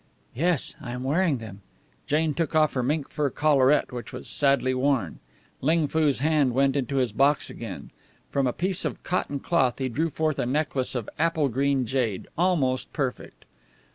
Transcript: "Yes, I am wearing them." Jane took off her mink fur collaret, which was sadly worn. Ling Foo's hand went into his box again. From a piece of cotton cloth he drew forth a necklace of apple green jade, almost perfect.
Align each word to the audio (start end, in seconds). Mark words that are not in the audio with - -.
"Yes, 0.33 0.73
I 0.81 0.93
am 0.93 1.03
wearing 1.03 1.37
them." 1.37 1.61
Jane 2.07 2.33
took 2.33 2.55
off 2.55 2.73
her 2.73 2.81
mink 2.81 3.09
fur 3.11 3.29
collaret, 3.29 3.91
which 3.91 4.11
was 4.11 4.27
sadly 4.27 4.73
worn. 4.73 5.19
Ling 5.61 5.87
Foo's 5.87 6.17
hand 6.17 6.53
went 6.55 6.75
into 6.75 6.95
his 6.95 7.11
box 7.11 7.51
again. 7.51 7.91
From 8.31 8.47
a 8.47 8.51
piece 8.51 8.83
of 8.83 9.03
cotton 9.03 9.39
cloth 9.39 9.77
he 9.77 9.89
drew 9.89 10.09
forth 10.09 10.39
a 10.39 10.47
necklace 10.47 10.95
of 10.95 11.07
apple 11.19 11.49
green 11.49 11.85
jade, 11.85 12.27
almost 12.35 12.91
perfect. 12.93 13.45